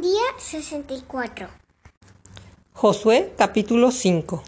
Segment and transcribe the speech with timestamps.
[0.00, 1.48] Día 64.
[2.72, 4.42] Josué capítulo 5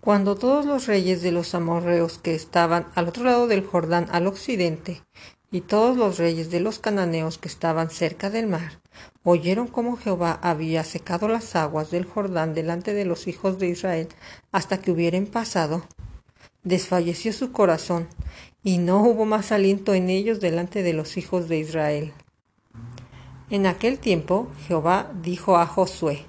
[0.00, 4.28] Cuando todos los reyes de los amorreos que estaban al otro lado del Jordán al
[4.28, 5.02] occidente,
[5.50, 8.80] y todos los reyes de los cananeos que estaban cerca del mar,
[9.24, 14.06] oyeron cómo Jehová había secado las aguas del Jordán delante de los hijos de Israel
[14.52, 15.82] hasta que hubieran pasado,
[16.62, 18.06] desfalleció su corazón,
[18.62, 22.14] y no hubo más aliento en ellos delante de los hijos de Israel.
[23.52, 26.24] En aquel tiempo Jehová dijo a Josué,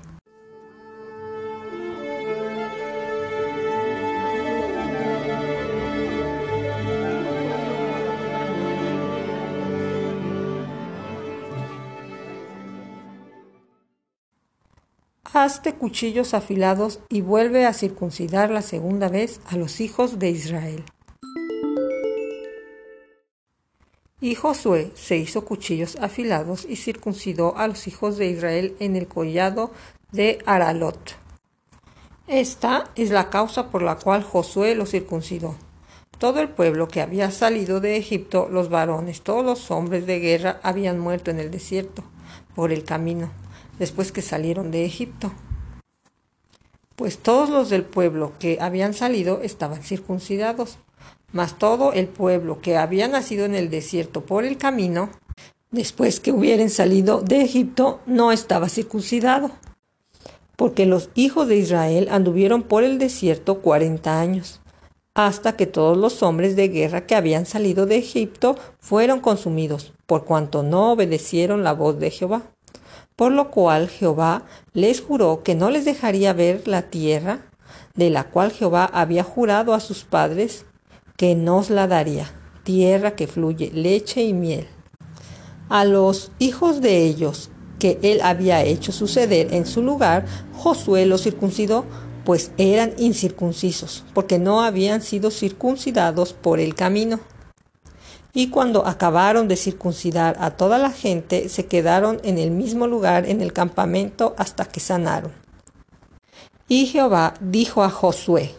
[15.23, 20.83] Hazte cuchillos afilados y vuelve a circuncidar la segunda vez a los hijos de Israel.
[24.23, 29.05] Y Josué se hizo cuchillos afilados y circuncidó a los hijos de Israel en el
[29.05, 29.71] collado
[30.13, 31.17] de Aralot.
[32.27, 35.57] Esta es la causa por la cual Josué los circuncidó.
[36.19, 40.61] Todo el pueblo que había salido de Egipto, los varones, todos los hombres de guerra
[40.63, 42.05] habían muerto en el desierto,
[42.55, 43.29] por el camino,
[43.77, 45.33] después que salieron de Egipto.
[46.95, 50.77] Pues todos los del pueblo que habían salido estaban circuncidados
[51.33, 55.09] mas todo el pueblo que había nacido en el desierto por el camino,
[55.71, 59.51] después que hubieran salido de Egipto, no estaba circuncidado,
[60.55, 64.61] porque los hijos de Israel anduvieron por el desierto cuarenta años,
[65.15, 70.25] hasta que todos los hombres de guerra que habían salido de Egipto fueron consumidos, por
[70.25, 72.43] cuanto no obedecieron la voz de Jehová.
[73.15, 77.45] Por lo cual Jehová les juró que no les dejaría ver la tierra
[77.93, 80.65] de la cual Jehová había jurado a sus padres
[81.17, 82.31] que nos la daría,
[82.63, 84.67] tierra que fluye leche y miel.
[85.69, 91.23] A los hijos de ellos que él había hecho suceder en su lugar, Josué los
[91.23, 91.85] circuncidó,
[92.23, 97.19] pues eran incircuncisos, porque no habían sido circuncidados por el camino.
[98.33, 103.27] Y cuando acabaron de circuncidar a toda la gente, se quedaron en el mismo lugar
[103.27, 105.31] en el campamento hasta que sanaron.
[106.67, 108.55] Y Jehová dijo a Josué,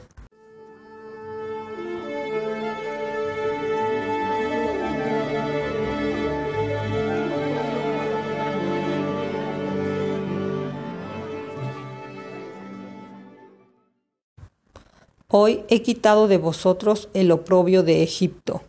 [15.36, 18.62] Hoy he quitado de vosotros el oprobio de Egipto.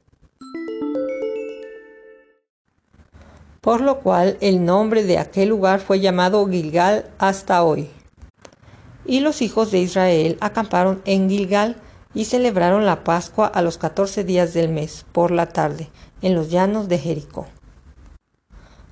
[3.62, 7.88] Por lo cual el nombre de aquel lugar fue llamado Gilgal hasta hoy.
[9.06, 11.76] Y los hijos de Israel acamparon en Gilgal
[12.16, 15.92] y celebraron la Pascua a los catorce días del mes, por la tarde,
[16.24, 17.46] en los llanos de Jericó.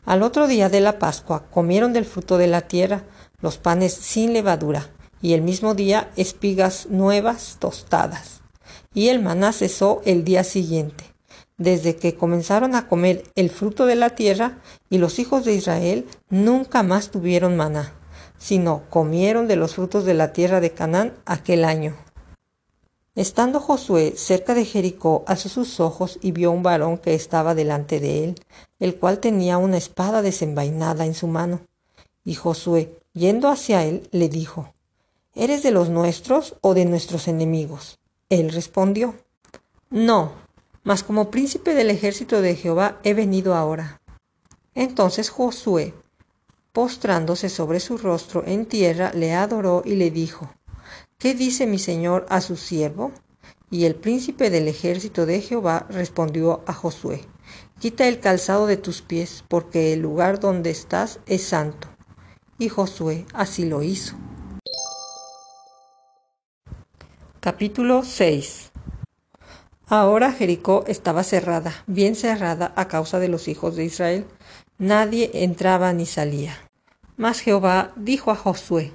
[0.05, 3.01] Al otro día de la Pascua comieron del fruto de la tierra
[3.41, 4.93] los panes sin levadura,
[5.23, 8.41] y el mismo día espigas nuevas tostadas.
[8.94, 11.06] Y el maná cesó el día siguiente,
[11.57, 16.06] desde que comenzaron a comer el fruto de la tierra, y los hijos de Israel
[16.29, 17.94] nunca más tuvieron maná,
[18.38, 21.95] sino comieron de los frutos de la tierra de Canaán aquel año.
[23.16, 28.01] Estando Josué cerca de Jericó, alzó sus ojos y vio un varón que estaba delante
[28.01, 28.35] de él,
[28.79, 31.61] el cual tenía una espada desenvainada en su mano.
[32.25, 34.72] Y Josué, yendo hacia él, le dijo,
[35.36, 38.00] ¿Eres de los nuestros o de nuestros enemigos?
[38.30, 39.16] Él respondió,
[39.90, 40.32] No,
[40.84, 44.00] mas como príncipe del ejército de Jehová he venido ahora.
[44.76, 45.96] Entonces Josué,
[46.72, 50.54] postrándose sobre su rostro en tierra, le adoró y le dijo,
[51.18, 53.12] ¿Qué dice mi señor a su siervo?
[53.72, 57.22] Y el príncipe del ejército de Jehová respondió a Josué,
[57.80, 61.88] Quita el calzado de tus pies, porque el lugar donde estás es santo.
[62.60, 64.16] Y Josué así lo hizo.
[67.44, 68.72] Capítulo 6
[69.88, 74.26] Ahora Jericó estaba cerrada, bien cerrada a causa de los hijos de Israel.
[74.78, 76.56] Nadie entraba ni salía.
[77.17, 78.94] Mas Jehová dijo a Josué,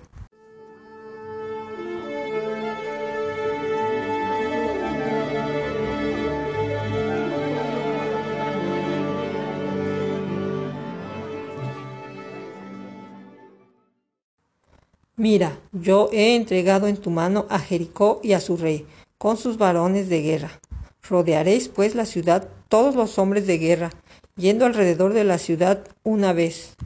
[15.19, 18.87] Mira, yo he entregado en tu mano a Jericó y a su rey,
[19.19, 20.61] con sus varones de guerra.
[21.03, 23.91] Rodearéis pues la ciudad todos los hombres de guerra,
[24.37, 26.77] yendo alrededor de la ciudad una vez.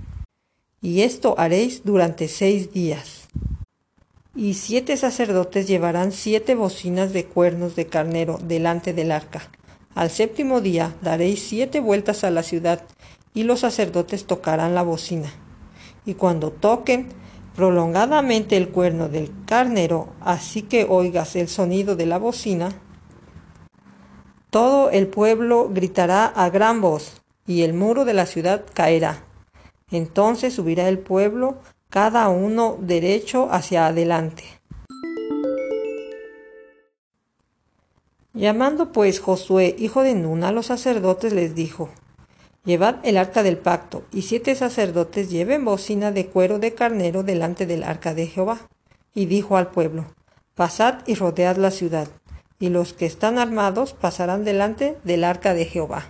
[0.80, 3.28] Y esto haréis durante seis días.
[4.34, 9.50] Y siete sacerdotes llevarán siete bocinas de cuernos de carnero delante del arca.
[9.94, 12.82] Al séptimo día daréis siete vueltas a la ciudad,
[13.34, 15.30] y los sacerdotes tocarán la bocina.
[16.06, 17.08] Y cuando toquen
[17.54, 22.70] prolongadamente el cuerno del carnero, así que oigas el sonido de la bocina,
[24.50, 29.24] todo el pueblo gritará a gran voz, y el muro de la ciudad caerá.
[29.90, 31.58] Entonces subirá el pueblo,
[31.88, 34.44] cada uno derecho hacia adelante.
[38.34, 41.90] Llamando pues Josué, hijo de Nun, a los sacerdotes les dijo,
[42.64, 47.66] Llevad el arca del pacto, y siete sacerdotes lleven bocina de cuero de carnero delante
[47.66, 48.68] del arca de Jehová.
[49.14, 50.06] Y dijo al pueblo,
[50.54, 52.06] Pasad y rodead la ciudad,
[52.60, 56.04] y los que están armados pasarán delante del arca de Jehová.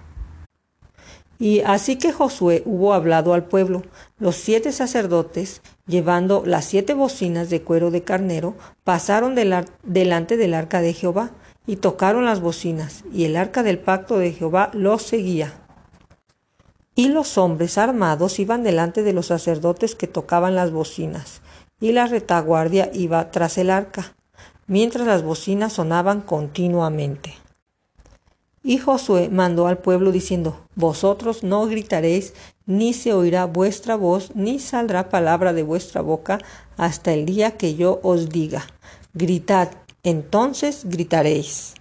[1.39, 3.83] Y así que Josué hubo hablado al pueblo,
[4.19, 8.55] los siete sacerdotes, llevando las siete bocinas de cuero de carnero,
[8.85, 11.31] pasaron delante del arca de Jehová,
[11.67, 15.62] y tocaron las bocinas, y el arca del pacto de Jehová los seguía.
[16.95, 21.41] Y los hombres armados iban delante de los sacerdotes que tocaban las bocinas,
[21.81, 24.15] y la retaguardia iba tras el arca,
[24.67, 27.35] mientras las bocinas sonaban continuamente.
[28.65, 32.35] Y Josué mandó al pueblo diciendo, Vosotros no gritaréis,
[32.65, 36.39] ni se oirá vuestra voz, ni saldrá palabra de vuestra boca,
[36.77, 38.67] hasta el día que yo os diga,
[39.15, 39.71] Gritad,
[40.05, 41.75] entonces gritaréis.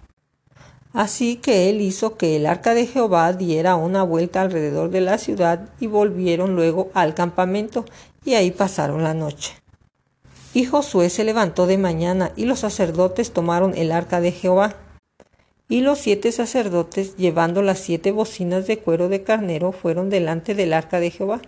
[0.92, 5.18] Así que él hizo que el arca de Jehová diera una vuelta alrededor de la
[5.18, 7.84] ciudad y volvieron luego al campamento
[8.24, 9.54] y ahí pasaron la noche.
[10.54, 14.76] Y Josué se levantó de mañana y los sacerdotes tomaron el arca de Jehová.
[15.68, 20.74] Y los siete sacerdotes, llevando las siete bocinas de cuero de carnero, fueron delante del
[20.74, 21.40] arca de Jehová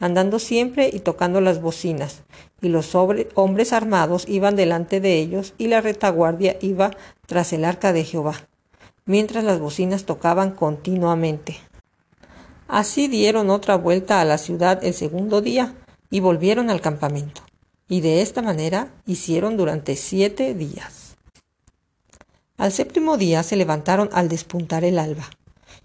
[0.00, 2.22] andando siempre y tocando las bocinas,
[2.60, 6.92] y los hombres armados iban delante de ellos, y la retaguardia iba
[7.26, 8.34] tras el arca de Jehová,
[9.08, 11.58] mientras las bocinas tocaban continuamente.
[12.68, 15.74] Así dieron otra vuelta a la ciudad el segundo día,
[16.10, 17.42] y volvieron al campamento,
[17.88, 21.16] y de esta manera hicieron durante siete días.
[22.56, 25.28] Al séptimo día se levantaron al despuntar el alba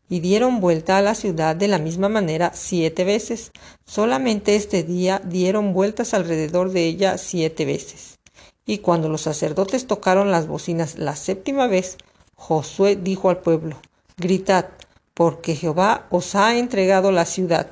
[0.09, 3.51] y dieron vuelta a la ciudad de la misma manera siete veces.
[3.85, 8.19] Solamente este día dieron vueltas alrededor de ella siete veces.
[8.65, 11.97] Y cuando los sacerdotes tocaron las bocinas la séptima vez,
[12.47, 13.77] Josué dijo al pueblo,
[14.17, 14.65] Gritad,
[15.13, 17.67] porque Jehová os ha entregado la ciudad.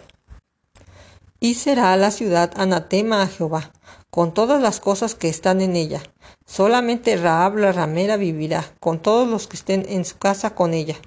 [1.40, 3.72] Y será la ciudad anatema a Jehová,
[4.10, 6.02] con todas las cosas que están en ella.
[6.46, 10.98] Solamente Raab la ramera vivirá, con todos los que estén en su casa con ella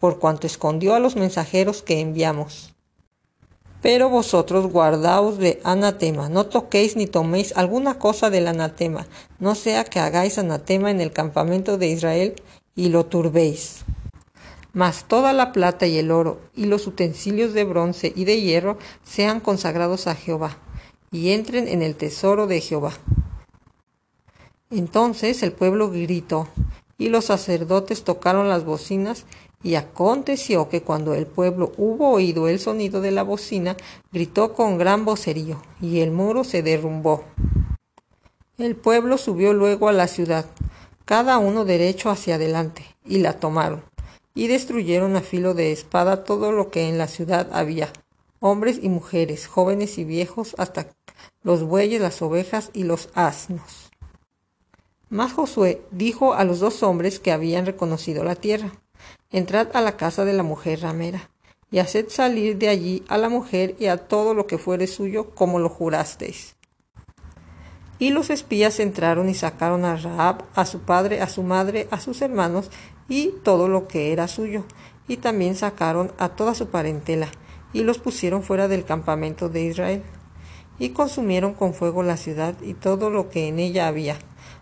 [0.00, 2.74] por cuanto escondió a los mensajeros que enviamos.
[3.82, 9.06] Pero vosotros guardaos de anatema, no toquéis ni toméis alguna cosa del anatema,
[9.38, 12.34] no sea que hagáis anatema en el campamento de Israel
[12.80, 13.84] y lo turbéis.
[14.72, 18.78] Mas toda la plata y el oro y los utensilios de bronce y de hierro
[19.04, 20.56] sean consagrados a Jehová,
[21.10, 22.92] y entren en el tesoro de Jehová.
[24.70, 26.48] Entonces el pueblo gritó,
[26.96, 29.26] y los sacerdotes tocaron las bocinas,
[29.62, 33.76] y aconteció que cuando el pueblo hubo oído el sonido de la bocina,
[34.10, 37.24] gritó con gran vocerío, y el muro se derrumbó.
[38.56, 40.46] El pueblo subió luego a la ciudad,
[41.10, 43.82] cada uno derecho hacia adelante, y la tomaron,
[44.32, 47.92] y destruyeron a filo de espada todo lo que en la ciudad había,
[48.38, 50.86] hombres y mujeres, jóvenes y viejos, hasta
[51.42, 53.90] los bueyes, las ovejas y los asnos.
[55.08, 58.70] Mas Josué dijo a los dos hombres que habían reconocido la tierra,
[59.32, 61.28] Entrad a la casa de la mujer ramera,
[61.72, 65.30] y haced salir de allí a la mujer y a todo lo que fuere suyo,
[65.34, 66.54] como lo jurasteis.
[68.00, 72.00] Y los espías entraron y sacaron a Raab, a su padre, a su madre, a
[72.00, 72.70] sus hermanos,
[73.08, 74.64] y todo lo que era suyo,
[75.06, 77.28] y también sacaron a toda su parentela,
[77.74, 80.02] y los pusieron fuera del campamento de Israel.
[80.78, 84.16] Y consumieron con fuego la ciudad y todo lo que en ella había.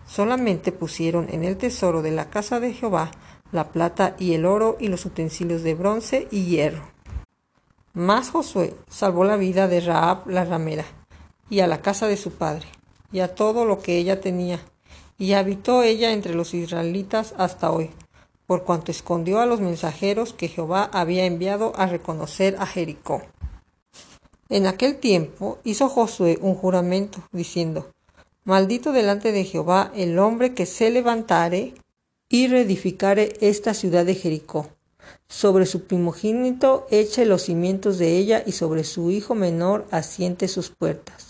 [0.08, 3.12] Solamente pusieron en el tesoro de la casa de Jehová
[3.52, 6.82] la plata y el oro y los utensilios de bronce y hierro.
[7.94, 10.84] Mas Josué salvó la vida de Raab la ramera,
[11.48, 12.66] y a la casa de su padre,
[13.12, 14.60] y a todo lo que ella tenía,
[15.18, 17.90] y habitó ella entre los israelitas hasta hoy,
[18.46, 23.22] por cuanto escondió a los mensajeros que Jehová había enviado a reconocer a Jericó.
[24.48, 27.92] En aquel tiempo hizo Josué un juramento, diciendo,
[28.44, 31.74] Maldito delante de Jehová el hombre que se levantare
[32.30, 34.68] y reedificare esta ciudad de Jericó.
[35.28, 40.70] Sobre su primogénito eche los cimientos de ella y sobre su hijo menor asiente sus
[40.70, 41.27] puertas.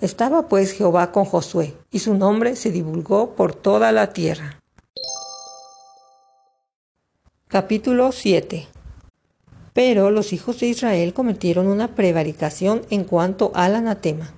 [0.00, 4.60] Estaba pues Jehová con Josué, y su nombre se divulgó por toda la tierra.
[7.48, 8.66] Capítulo 7
[9.72, 14.34] Pero los hijos de Israel cometieron una prevaricación en cuanto al anatema,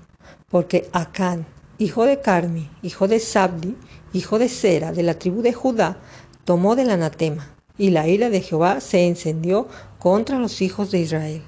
[0.48, 1.44] porque Acán,
[1.78, 3.76] hijo de Carmi, hijo de Sabdi,
[4.12, 5.96] hijo de Sera, de la tribu de Judá,
[6.44, 9.66] tomó del anatema, y la ira de Jehová se encendió
[9.98, 11.42] contra los hijos de Israel.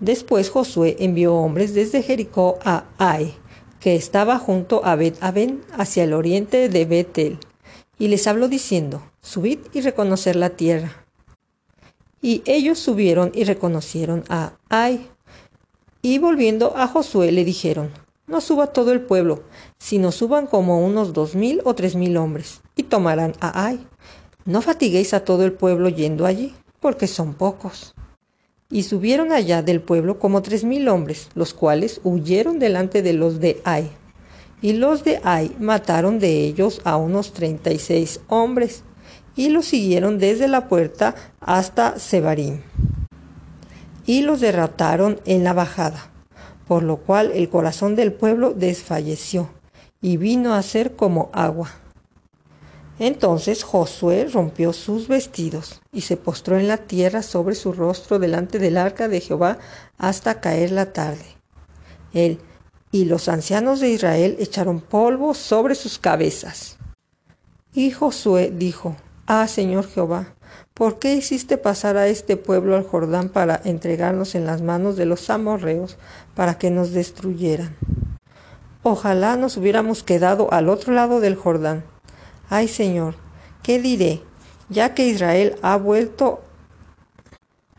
[0.00, 3.34] Después Josué envió hombres desde Jericó a Ai,
[3.80, 7.38] que estaba junto a Bet Aben, hacia el oriente de Betel,
[7.98, 11.04] y les habló diciendo: Subid y reconocer la tierra
[12.24, 15.10] y ellos subieron y reconocieron a Ai.
[16.00, 17.90] Y volviendo a Josué le dijeron,
[18.26, 19.42] no suba todo el pueblo,
[19.78, 23.86] sino suban como unos dos mil o tres mil hombres, y tomarán a Ai.
[24.46, 27.94] No fatiguéis a todo el pueblo yendo allí, porque son pocos.
[28.74, 33.38] Y subieron allá del pueblo como tres mil hombres, los cuales huyeron delante de los
[33.38, 33.88] de Ai.
[34.62, 38.82] Y los de Ai mataron de ellos a unos treinta y seis hombres,
[39.36, 42.62] y los siguieron desde la puerta hasta Sebarim.
[44.06, 46.10] Y los derrotaron en la bajada,
[46.66, 49.50] por lo cual el corazón del pueblo desfalleció
[50.00, 51.70] y vino a ser como agua.
[52.98, 58.58] Entonces Josué rompió sus vestidos y se postró en la tierra sobre su rostro delante
[58.58, 59.58] del arca de Jehová
[59.98, 61.24] hasta caer la tarde.
[62.12, 62.38] Él
[62.92, 66.78] y los ancianos de Israel echaron polvo sobre sus cabezas.
[67.72, 68.94] Y Josué dijo,
[69.26, 70.34] Ah, Señor Jehová,
[70.74, 75.06] ¿por qué hiciste pasar a este pueblo al Jordán para entregarnos en las manos de
[75.06, 75.96] los amorreos
[76.36, 77.74] para que nos destruyeran?
[78.84, 81.84] Ojalá nos hubiéramos quedado al otro lado del Jordán.
[82.56, 83.16] Ay, Señor,
[83.64, 84.22] ¿qué diré?
[84.68, 86.44] Ya que Israel ha vuelto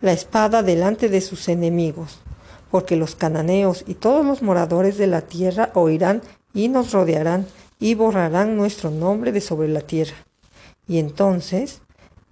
[0.01, 2.19] la espada delante de sus enemigos,
[2.71, 7.47] porque los cananeos y todos los moradores de la tierra oirán y nos rodearán
[7.79, 10.17] y borrarán nuestro nombre de sobre la tierra.
[10.89, 11.81] Y entonces,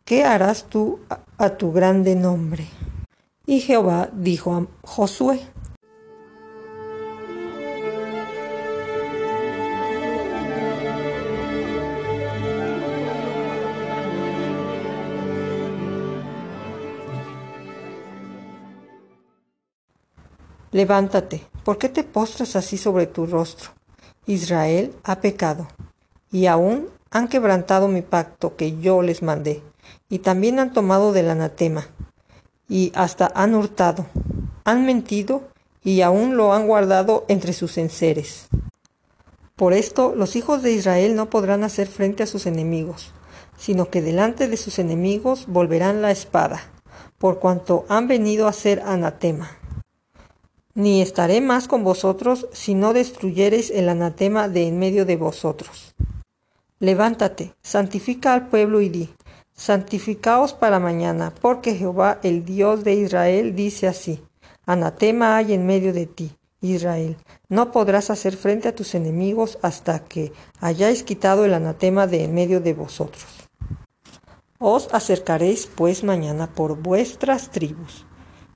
[0.04, 1.00] ¿qué harás tú
[1.38, 2.68] a, tu grande nombre?
[3.46, 5.40] Y Jehová dijo a Josué,
[20.74, 23.70] Levántate, ¿por qué te postras así sobre tu rostro?
[24.26, 25.68] Israel ha pecado,
[26.32, 29.62] y aún han quebrantado mi pacto que yo les mandé,
[30.10, 31.86] y también han tomado del anatema,
[32.68, 34.08] y hasta han hurtado,
[34.64, 35.44] han mentido,
[35.84, 38.48] y aún lo han guardado entre sus enseres.
[39.56, 43.12] Por esto los hijos de Israel no podrán hacer frente a sus enemigos,
[43.60, 46.64] sino que delante de sus enemigos volverán la espada,
[47.20, 49.52] por cuanto han venido a ser anatema.
[50.76, 55.94] Ni estaré más con vosotros si no destruyereis el anatema de en medio de vosotros.
[56.80, 59.10] Levántate, santifica al pueblo y di,
[59.54, 64.22] santificaos para mañana, porque Jehová el Dios de Israel dice así,
[64.66, 67.18] anatema hay en medio de ti, Israel,
[67.50, 72.34] no podrás hacer frente a tus enemigos hasta que hayáis quitado el anatema de en
[72.34, 73.26] medio de vosotros.
[74.58, 78.08] Os acercaréis pues mañana por vuestras tribus,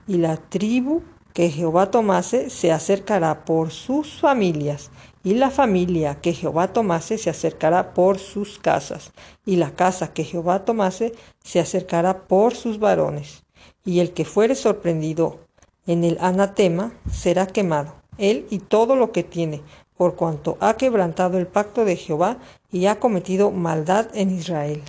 [0.08, 1.02] y la tribu
[1.38, 4.90] que Jehová tomase se acercará por sus familias,
[5.22, 9.12] y la familia que Jehová tomase se acercará por sus casas,
[9.46, 11.12] y la casa que Jehová tomase
[11.44, 13.44] se acercará por sus varones.
[13.84, 15.38] Y el que fuere sorprendido
[15.86, 19.62] en el anatema será quemado, él y todo lo que tiene,
[19.96, 22.38] por cuanto ha quebrantado el pacto de Jehová
[22.72, 24.82] y ha cometido maldad en Israel.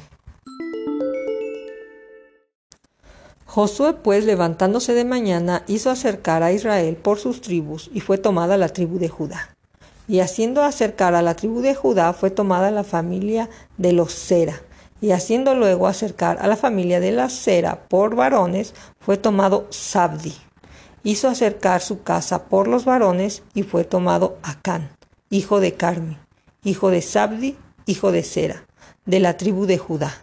[3.50, 8.58] Josué pues levantándose de mañana hizo acercar a Israel por sus tribus y fue tomada
[8.58, 9.56] la tribu de Judá.
[10.08, 14.62] Y haciendo acercar a la tribu de Judá fue tomada la familia de los Sera.
[15.02, 20.36] Y haciendo luego acercar a la familia de la Sera por varones fue tomado Sabdi.
[21.02, 24.92] Hizo acercar su casa por los varones y fue tomado Acán,
[25.32, 26.20] hijo de Carmi,
[26.64, 28.68] hijo de Sabdi, hijo de Sera,
[29.08, 30.14] de la tribu de Judá.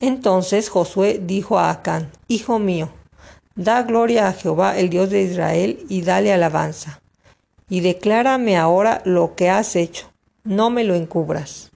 [0.00, 2.88] Entonces Josué dijo a Acán, Hijo mío,
[3.54, 7.02] da gloria a Jehová el Dios de Israel y dale alabanza
[7.70, 10.06] y declárame ahora lo que has hecho,
[10.42, 11.70] no me lo encubras.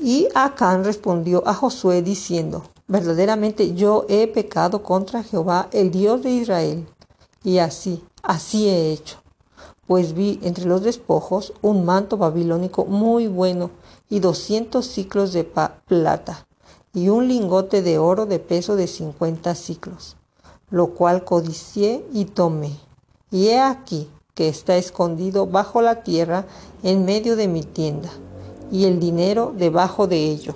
[0.00, 6.30] Y Acán respondió a Josué diciendo, verdaderamente yo he pecado contra Jehová, el Dios de
[6.30, 6.86] Israel,
[7.44, 9.16] y así, así he hecho.
[9.86, 13.70] Pues vi entre los despojos un manto babilónico muy bueno
[14.10, 16.47] y doscientos ciclos de plata
[16.94, 20.16] y un lingote de oro de peso de cincuenta ciclos,
[20.70, 22.72] lo cual codicié y tomé.
[23.30, 26.46] Y he aquí, que está escondido bajo la tierra
[26.82, 28.10] en medio de mi tienda,
[28.70, 30.54] y el dinero debajo de ello.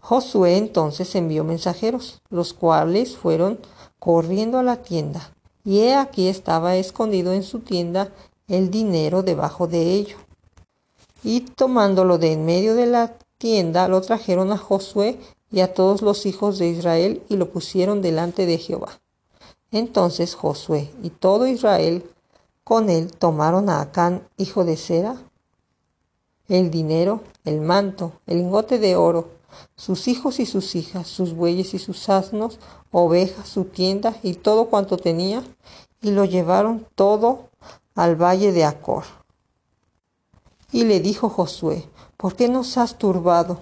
[0.00, 3.58] Josué entonces envió mensajeros, los cuales fueron
[3.98, 5.32] corriendo a la tienda,
[5.64, 8.10] y he aquí estaba escondido en su tienda
[8.48, 10.16] el dinero debajo de ello.
[11.22, 15.18] Y tomándolo de en medio de la tienda, lo trajeron a Josué
[15.50, 19.00] y a todos los hijos de Israel y lo pusieron delante de Jehová.
[19.70, 22.04] Entonces Josué y todo Israel
[22.64, 25.16] con él tomaron a Acán, hijo de Sera,
[26.48, 29.28] el dinero, el manto, el lingote de oro,
[29.76, 32.58] sus hijos y sus hijas, sus bueyes y sus asnos,
[32.90, 35.42] ovejas, su tienda y todo cuanto tenía,
[36.00, 37.48] y lo llevaron todo
[37.94, 39.04] al valle de Acor.
[40.70, 43.60] Y le dijo Josué, ¿por qué nos has turbado?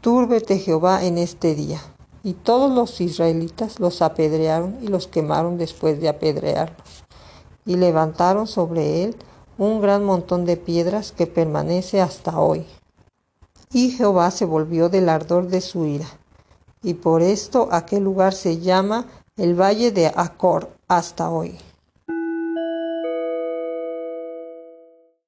[0.00, 1.80] Túrbete Jehová en este día.
[2.22, 7.04] Y todos los israelitas los apedrearon y los quemaron después de apedrearlos.
[7.66, 9.16] Y levantaron sobre él
[9.58, 12.64] un gran montón de piedras que permanece hasta hoy.
[13.72, 16.08] Y Jehová se volvió del ardor de su ira.
[16.82, 21.58] Y por esto aquel lugar se llama el Valle de Acor hasta hoy.